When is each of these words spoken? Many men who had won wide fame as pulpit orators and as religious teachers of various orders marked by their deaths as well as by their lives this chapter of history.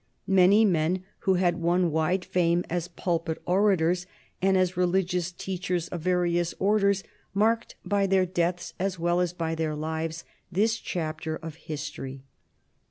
Many 0.25 0.65
men 0.65 1.03
who 1.29 1.35
had 1.35 1.57
won 1.61 1.91
wide 1.91 2.25
fame 2.25 2.65
as 2.71 2.87
pulpit 2.87 3.39
orators 3.45 4.07
and 4.41 4.57
as 4.57 4.75
religious 4.75 5.31
teachers 5.31 5.89
of 5.89 6.01
various 6.01 6.55
orders 6.57 7.03
marked 7.35 7.75
by 7.85 8.07
their 8.07 8.25
deaths 8.25 8.73
as 8.79 8.97
well 8.97 9.19
as 9.19 9.31
by 9.31 9.53
their 9.53 9.75
lives 9.75 10.23
this 10.51 10.77
chapter 10.77 11.35
of 11.35 11.53
history. 11.53 12.23